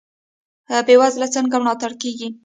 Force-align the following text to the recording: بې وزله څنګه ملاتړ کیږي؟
بې 0.87 0.95
وزله 1.01 1.27
څنګه 1.35 1.55
ملاتړ 1.61 1.91
کیږي؟ 2.01 2.27